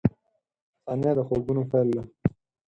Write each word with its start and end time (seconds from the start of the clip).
•ثانیه 0.83 1.11
د 1.17 1.19
خوبونو 1.27 1.61
پیل 1.71 1.87
دی. 1.95 2.01